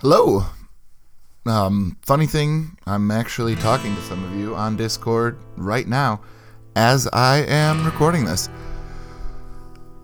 [0.00, 0.46] Hello.
[1.44, 6.22] Um, funny thing, I'm actually talking to some of you on Discord right now
[6.74, 8.48] as I am recording this.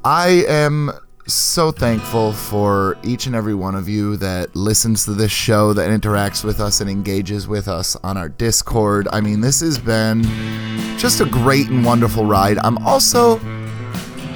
[0.04, 0.90] I am
[1.26, 5.88] so thankful for each and every one of you that listens to this show, that
[5.88, 9.08] interacts with us, and engages with us on our Discord.
[9.14, 10.24] I mean, this has been
[10.98, 12.58] just a great and wonderful ride.
[12.58, 13.38] I'm also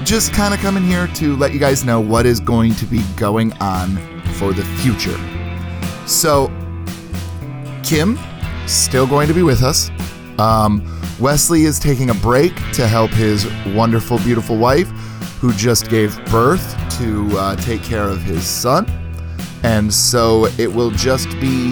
[0.05, 3.03] just kind of coming here to let you guys know what is going to be
[3.15, 3.97] going on
[4.39, 5.19] for the future.
[6.05, 6.47] So,
[7.83, 8.17] Kim,
[8.67, 9.89] still going to be with us.
[10.39, 10.85] Um,
[11.19, 14.87] Wesley is taking a break to help his wonderful, beautiful wife,
[15.39, 18.85] who just gave birth, to uh, take care of his son.
[19.63, 21.71] And so it will just be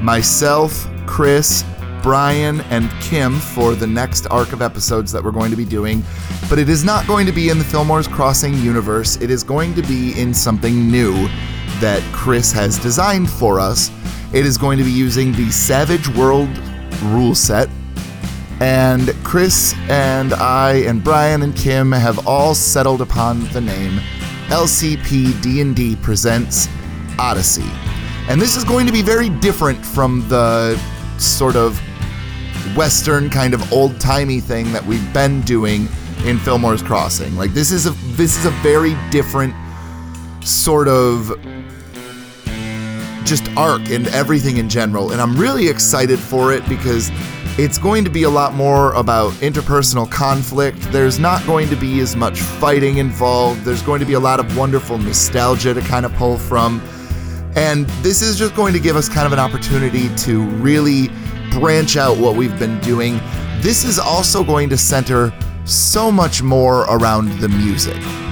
[0.00, 1.64] myself, Chris,
[2.02, 6.02] Brian, and Kim for the next arc of episodes that we're going to be doing.
[6.48, 9.74] But it is not going to be in the Fillmore's Crossing universe, it is going
[9.74, 11.28] to be in something new
[11.80, 13.90] that Chris has designed for us.
[14.32, 16.48] It is going to be using the Savage World
[17.02, 17.68] rule set.
[18.60, 24.00] And Chris and I and Brian and Kim have all settled upon the name
[24.48, 26.68] LCP D&D presents
[27.18, 27.70] Odyssey.
[28.28, 30.78] And this is going to be very different from the
[31.18, 31.80] sort of
[32.76, 35.88] western kind of old-timey thing that we've been doing
[36.24, 37.34] in Fillmore's Crossing.
[37.36, 39.54] Like this is a this is a very different
[40.44, 41.30] sort of
[43.30, 45.12] just arc and everything in general.
[45.12, 47.10] And I'm really excited for it because
[47.58, 50.80] it's going to be a lot more about interpersonal conflict.
[50.90, 53.62] There's not going to be as much fighting involved.
[53.62, 56.82] There's going to be a lot of wonderful nostalgia to kind of pull from.
[57.54, 61.08] And this is just going to give us kind of an opportunity to really
[61.52, 63.20] branch out what we've been doing.
[63.60, 65.32] This is also going to center
[65.64, 68.29] so much more around the music.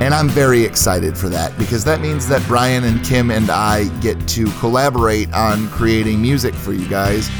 [0.00, 3.84] And I'm very excited for that because that means that Brian and Kim and I
[4.00, 7.30] get to collaborate on creating music for you guys.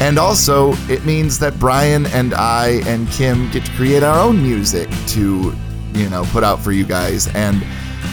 [0.00, 4.42] And also, it means that Brian and I and Kim get to create our own
[4.42, 5.54] music to,
[5.92, 7.32] you know, put out for you guys.
[7.34, 7.64] And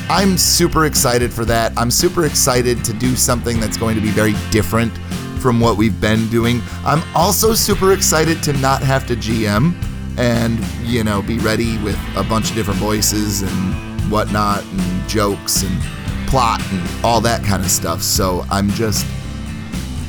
[0.09, 1.73] I'm super excited for that.
[1.75, 4.95] I'm super excited to do something that's going to be very different
[5.39, 6.61] from what we've been doing.
[6.85, 9.73] I'm also super excited to not have to GM
[10.19, 15.63] and, you know, be ready with a bunch of different voices and whatnot and jokes
[15.63, 15.81] and
[16.28, 18.01] plot and all that kind of stuff.
[18.01, 19.06] So I'm just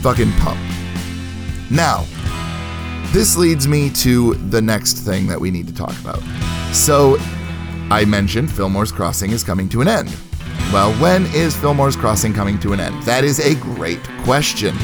[0.03, 0.62] fucking pumped.
[1.70, 2.06] Now,
[3.12, 6.22] this leads me to the next thing that we need to talk about.
[6.75, 7.16] So,
[7.91, 10.14] I mentioned Fillmore's Crossing is coming to an end.
[10.72, 13.03] Well, when is Fillmore's Crossing coming to an end?
[13.04, 14.76] That is a great question.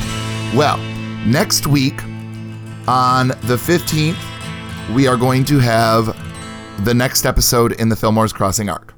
[0.54, 0.78] Well,
[1.26, 2.02] next week
[2.88, 4.16] on the 15th,
[4.94, 6.16] we are going to have
[6.84, 8.93] the next episode in the Fillmore's Crossing arc.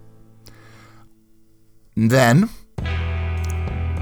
[1.99, 2.51] Then,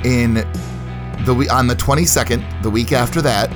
[0.04, 3.52] in the on the 22nd, the week after that,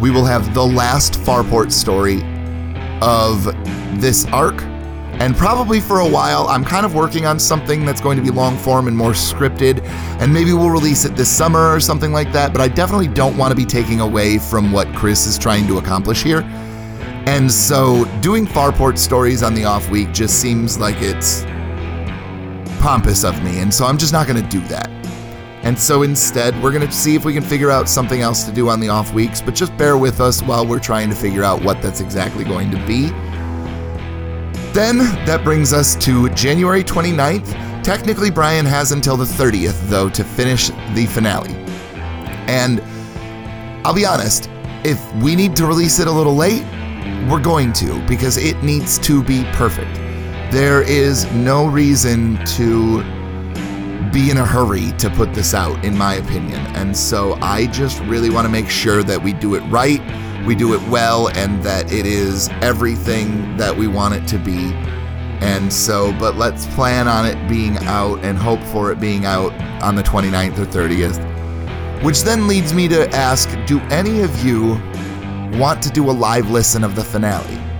[0.00, 2.22] we will have the last Farport story
[3.02, 3.44] of
[4.00, 4.62] this arc.
[5.20, 8.30] And probably for a while, I'm kind of working on something that's going to be
[8.30, 9.84] long form and more scripted.
[10.22, 12.52] And maybe we'll release it this summer or something like that.
[12.52, 15.76] But I definitely don't want to be taking away from what Chris is trying to
[15.76, 16.40] accomplish here.
[17.26, 21.44] And so doing Farport stories on the off week just seems like it's
[22.82, 23.60] pompous of me.
[23.60, 24.90] And so I'm just not going to do that.
[25.62, 28.52] And so instead, we're going to see if we can figure out something else to
[28.52, 31.44] do on the off weeks, but just bear with us while we're trying to figure
[31.44, 33.10] out what that's exactly going to be.
[34.72, 37.84] Then that brings us to January 29th.
[37.84, 41.54] Technically, Brian has until the 30th, though, to finish the finale.
[42.48, 42.80] And
[43.86, 44.50] I'll be honest,
[44.82, 46.64] if we need to release it a little late,
[47.30, 50.01] we're going to, because it needs to be perfect.
[50.52, 52.98] There is no reason to
[54.12, 56.60] be in a hurry to put this out, in my opinion.
[56.76, 60.02] And so I just really want to make sure that we do it right,
[60.44, 64.74] we do it well, and that it is everything that we want it to be.
[65.40, 69.54] And so, but let's plan on it being out and hope for it being out
[69.82, 72.04] on the 29th or 30th.
[72.04, 74.72] Which then leads me to ask do any of you
[75.58, 77.71] want to do a live listen of the finale?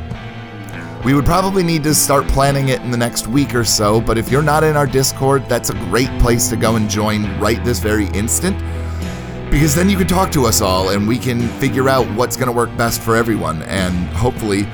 [1.04, 4.16] We would probably need to start planning it in the next week or so, but
[4.16, 7.62] if you're not in our Discord, that's a great place to go and join right
[7.64, 8.56] this very instant.
[9.50, 12.46] Because then you can talk to us all and we can figure out what's going
[12.46, 14.64] to work best for everyone and hopefully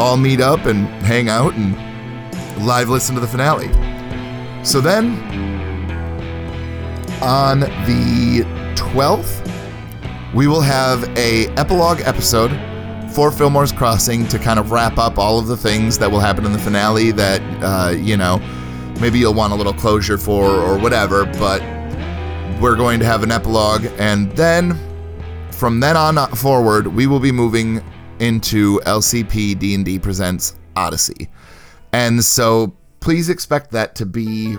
[0.00, 1.76] all meet up and hang out and
[2.66, 3.68] live listen to the finale.
[4.64, 5.14] So then,
[7.22, 8.42] on the
[8.74, 9.48] 12th,
[10.34, 12.50] we will have a epilogue episode
[13.12, 16.46] for Fillmore's Crossing to kind of wrap up all of the things that will happen
[16.46, 18.38] in the finale that, uh, you know,
[19.00, 21.26] maybe you'll want a little closure for or whatever.
[21.26, 21.60] But
[22.60, 24.78] we're going to have an epilogue, and then
[25.50, 27.82] from then on forward, we will be moving
[28.18, 31.28] into LCP D&D presents Odyssey.
[31.92, 34.56] And so please expect that to be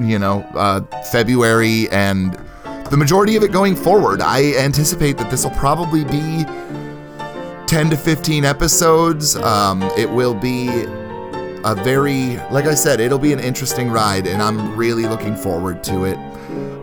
[0.00, 2.32] you know, uh, February and
[2.90, 4.20] the majority of it going forward.
[4.20, 6.44] I anticipate that this will probably be
[7.72, 9.34] 10 to 15 episodes.
[9.34, 10.68] Um, it will be
[11.64, 15.82] a very, like I said, it'll be an interesting ride, and I'm really looking forward
[15.84, 16.18] to it.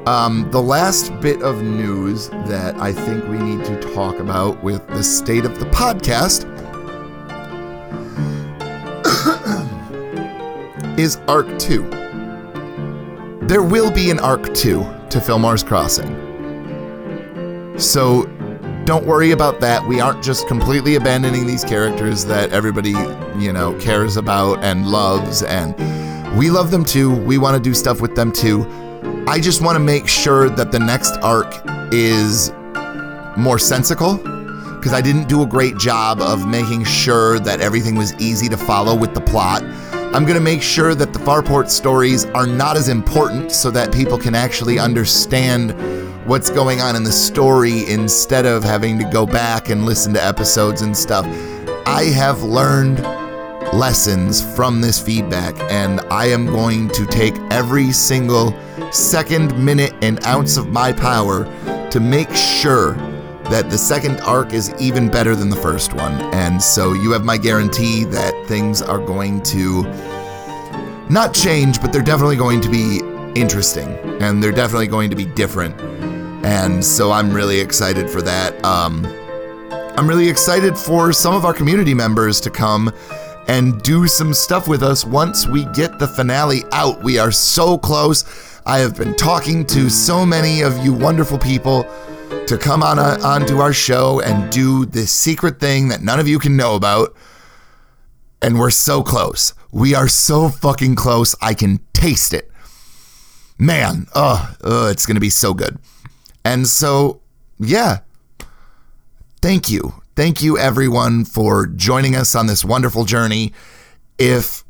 [0.07, 4.87] Um, the last bit of news that I think we need to talk about with
[4.87, 6.47] the state of the podcast
[10.97, 11.83] is Arc 2.
[13.43, 16.15] There will be an Arc 2 to Fillmore's Crossing.
[17.77, 18.27] So
[18.89, 19.85] don't worry about that.
[19.85, 22.95] We aren't just completely abandoning these characters that everybody,
[23.37, 25.43] you know, cares about and loves.
[25.43, 25.75] And
[26.35, 27.15] we love them too.
[27.15, 28.65] We want to do stuff with them too.
[29.27, 31.53] I just want to make sure that the next arc
[31.93, 32.51] is
[33.37, 38.15] more sensical because I didn't do a great job of making sure that everything was
[38.15, 39.61] easy to follow with the plot.
[40.11, 43.93] I'm going to make sure that the Farport stories are not as important so that
[43.93, 45.71] people can actually understand
[46.27, 50.23] what's going on in the story instead of having to go back and listen to
[50.23, 51.25] episodes and stuff.
[51.85, 53.03] I have learned
[53.71, 58.57] lessons from this feedback, and I am going to take every single
[58.91, 61.43] second, minute, and ounce of my power
[61.91, 62.95] to make sure
[63.49, 66.13] that the second arc is even better than the first one.
[66.33, 69.83] And so you have my guarantee that things are going to
[71.09, 73.01] not change, but they're definitely going to be
[73.39, 73.87] interesting
[74.21, 75.79] and they're definitely going to be different.
[76.45, 78.63] And so I'm really excited for that.
[78.63, 79.05] Um,
[79.97, 82.93] I'm really excited for some of our community members to come
[83.47, 87.03] and do some stuff with us once we get the finale out.
[87.03, 88.23] We are so close.
[88.65, 91.83] I have been talking to so many of you wonderful people
[92.49, 96.27] to come on a, onto our show and do this secret thing that none of
[96.27, 97.15] you can know about.
[98.41, 99.53] And we're so close.
[99.71, 101.35] We are so fucking close.
[101.41, 102.49] I can taste it.
[103.59, 105.77] Man, oh, oh it's going to be so good.
[106.43, 107.21] And so,
[107.59, 107.99] yeah.
[109.43, 110.01] Thank you.
[110.15, 113.53] Thank you, everyone, for joining us on this wonderful journey.
[114.17, 114.63] If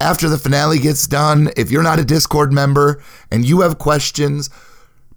[0.00, 4.50] after the finale gets done, if you're not a Discord member and you have questions,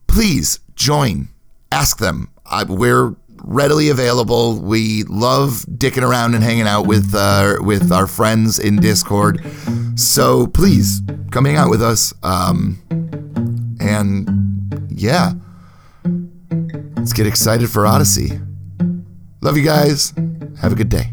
[0.06, 1.30] please join
[1.74, 2.30] ask them.
[2.46, 4.60] I, we're readily available.
[4.60, 9.44] We love dicking around and hanging out with uh, with our friends in Discord.
[9.96, 12.14] So please come hang out with us.
[12.24, 12.80] Um,
[13.80, 14.30] and
[14.90, 15.34] yeah,
[16.96, 18.40] let's get excited for Odyssey.
[19.42, 20.14] Love you guys.
[20.62, 21.13] Have a good day.